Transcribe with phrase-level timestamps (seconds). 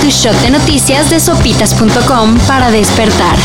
[0.00, 3.36] Tu shot de noticias de sopitas.com para despertar.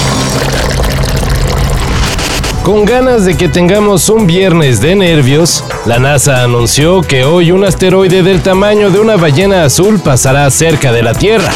[2.63, 7.65] Con ganas de que tengamos un viernes de nervios, la NASA anunció que hoy un
[7.65, 11.51] asteroide del tamaño de una ballena azul pasará cerca de la Tierra.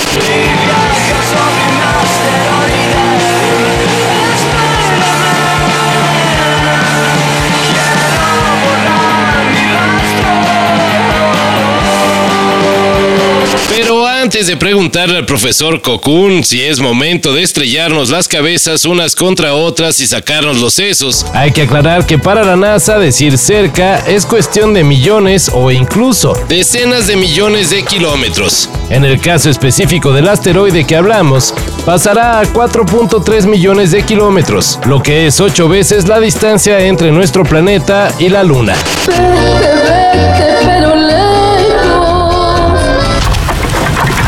[14.26, 19.54] Antes de preguntarle al profesor Cocoon si es momento de estrellarnos las cabezas unas contra
[19.54, 24.26] otras y sacarnos los sesos, hay que aclarar que para la NASA decir cerca es
[24.26, 28.68] cuestión de millones o incluso decenas de millones de kilómetros.
[28.90, 31.54] En el caso específico del asteroide que hablamos,
[31.86, 37.44] pasará a 4.3 millones de kilómetros, lo que es 8 veces la distancia entre nuestro
[37.44, 38.74] planeta y la Luna.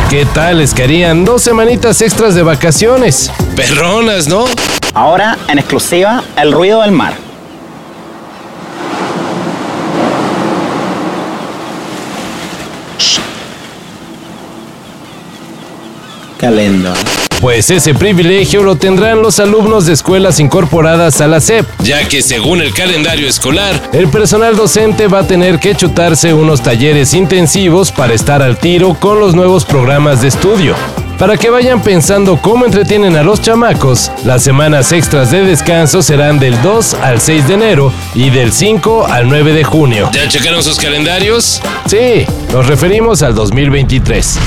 [0.09, 3.29] ¿Qué tal les querían dos semanitas extras de vacaciones?
[3.57, 4.45] Perronas, ¿no?
[4.93, 7.13] Ahora, en exclusiva, el ruido del mar.
[16.39, 16.93] Qué lindo.
[17.39, 22.23] Pues ese privilegio lo tendrán los alumnos de escuelas incorporadas a la SEP, ya que
[22.23, 27.91] según el calendario escolar, el personal docente va a tener que chutarse unos talleres intensivos
[27.91, 30.75] para estar al tiro con los nuevos programas de estudio.
[31.19, 36.39] Para que vayan pensando cómo entretienen a los chamacos, las semanas extras de descanso serán
[36.39, 40.09] del 2 al 6 de enero y del 5 al 9 de junio.
[40.11, 41.61] ¿Ya checaron sus calendarios?
[41.87, 44.39] Sí, nos referimos al 2023.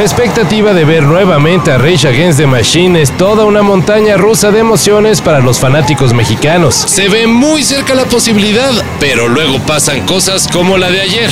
[0.00, 4.50] La expectativa de ver nuevamente a Rage Against the Machine es toda una montaña rusa
[4.50, 6.74] de emociones para los fanáticos mexicanos.
[6.74, 11.28] Se ve muy cerca la posibilidad, pero luego pasan cosas como la de ayer.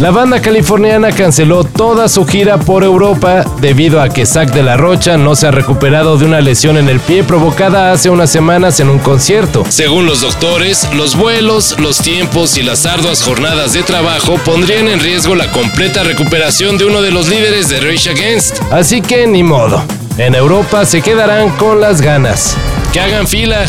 [0.00, 4.76] La banda californiana canceló toda su gira por Europa debido a que Zack de la
[4.76, 8.80] Rocha no se ha recuperado de una lesión en el pie provocada hace unas semanas
[8.80, 9.64] en un concierto.
[9.68, 14.98] Según los doctores, los vuelos, los tiempos y las arduas jornadas de trabajo pondrían en
[14.98, 18.60] riesgo la completa recuperación de uno de los líderes de Rage Against.
[18.72, 19.82] Así que ni modo.
[20.18, 22.56] En Europa se quedarán con las ganas.
[22.92, 23.64] Que hagan fila.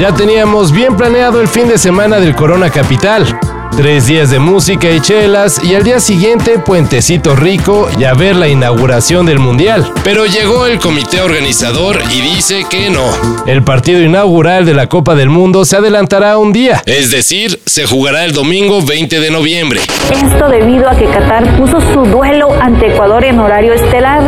[0.00, 3.38] Ya teníamos bien planeado el fin de semana del Corona Capital.
[3.76, 8.34] Tres días de música y chelas y al día siguiente puentecito rico y a ver
[8.34, 9.92] la inauguración del Mundial.
[10.02, 13.06] Pero llegó el comité organizador y dice que no.
[13.46, 17.86] El partido inaugural de la Copa del Mundo se adelantará un día, es decir, se
[17.86, 19.80] jugará el domingo 20 de noviembre.
[20.10, 24.19] Esto debido a que Qatar puso su duelo ante Ecuador en horario estelar,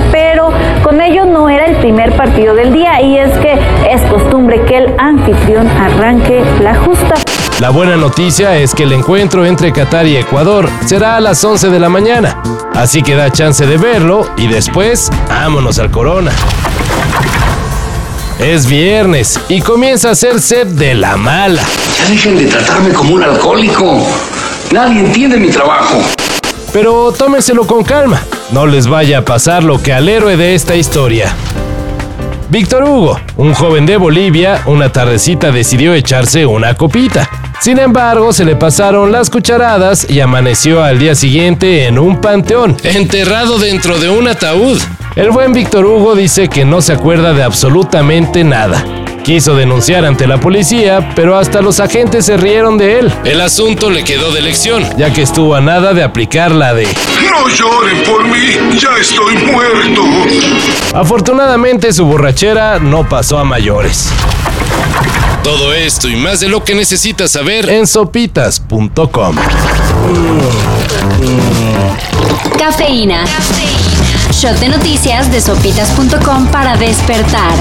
[5.22, 7.14] anfitrión arranque la justa.
[7.60, 11.70] La buena noticia es que el encuentro entre Qatar y Ecuador será a las 11
[11.70, 12.42] de la mañana,
[12.74, 16.32] así que da chance de verlo y después vámonos al Corona.
[18.40, 21.62] Es viernes y comienza a ser sed de la mala.
[21.98, 24.04] Ya dejen de tratarme como un alcohólico.
[24.72, 26.00] Nadie entiende mi trabajo.
[26.72, 30.74] Pero tómenselo con calma, no les vaya a pasar lo que al héroe de esta
[30.74, 31.32] historia.
[32.48, 37.28] Víctor Hugo, un joven de Bolivia, una tardecita decidió echarse una copita.
[37.60, 42.76] Sin embargo, se le pasaron las cucharadas y amaneció al día siguiente en un panteón,
[42.82, 44.80] enterrado dentro de un ataúd.
[45.14, 49.01] El buen Víctor Hugo dice que no se acuerda de absolutamente nada.
[49.24, 53.12] Quiso denunciar ante la policía, pero hasta los agentes se rieron de él.
[53.24, 56.88] El asunto le quedó de lección, ya que estuvo a nada de aplicar la de
[57.30, 60.02] No lloren por mí, ya estoy muerto.
[60.92, 64.08] Afortunadamente su borrachera no pasó a mayores.
[65.44, 69.36] Todo esto y más de lo que necesitas saber en sopitas.com.
[72.58, 73.24] Cafeína.
[74.32, 77.52] Shot de noticias de sopitas.com para despertar.